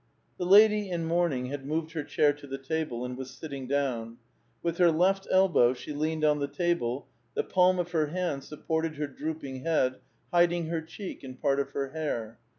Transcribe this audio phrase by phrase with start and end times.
[0.39, 4.17] The lady in mourning had moved her chair to the table, and was sitting down:
[4.63, 8.95] with her left elbow she leaned on the table, the palm of her hand supported
[8.95, 9.99] her drooping head,
[10.31, 12.39] hiding her cheek and part of her hair.